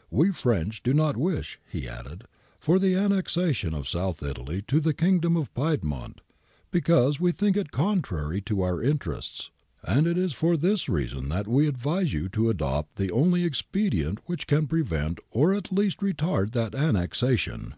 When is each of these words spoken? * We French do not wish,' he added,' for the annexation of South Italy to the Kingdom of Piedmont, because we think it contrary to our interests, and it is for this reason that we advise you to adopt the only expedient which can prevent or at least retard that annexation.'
* 0.00 0.10
We 0.12 0.30
French 0.30 0.84
do 0.84 0.94
not 0.94 1.16
wish,' 1.16 1.58
he 1.68 1.88
added,' 1.88 2.26
for 2.60 2.78
the 2.78 2.94
annexation 2.94 3.74
of 3.74 3.88
South 3.88 4.22
Italy 4.22 4.62
to 4.68 4.78
the 4.78 4.94
Kingdom 4.94 5.36
of 5.36 5.52
Piedmont, 5.52 6.20
because 6.70 7.18
we 7.18 7.32
think 7.32 7.56
it 7.56 7.72
contrary 7.72 8.40
to 8.42 8.60
our 8.62 8.80
interests, 8.80 9.50
and 9.82 10.06
it 10.06 10.16
is 10.16 10.32
for 10.32 10.56
this 10.56 10.88
reason 10.88 11.28
that 11.30 11.48
we 11.48 11.66
advise 11.66 12.12
you 12.12 12.28
to 12.28 12.50
adopt 12.50 12.98
the 12.98 13.10
only 13.10 13.42
expedient 13.44 14.20
which 14.26 14.46
can 14.46 14.68
prevent 14.68 15.18
or 15.32 15.52
at 15.52 15.72
least 15.72 15.98
retard 15.98 16.52
that 16.52 16.72
annexation.' 16.72 17.74